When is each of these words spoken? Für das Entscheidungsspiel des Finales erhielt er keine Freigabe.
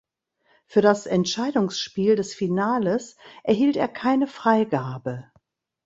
Für 0.65 0.81
das 0.81 1.05
Entscheidungsspiel 1.05 2.15
des 2.15 2.33
Finales 2.33 3.15
erhielt 3.43 3.77
er 3.77 3.87
keine 3.87 4.25
Freigabe. 4.25 5.29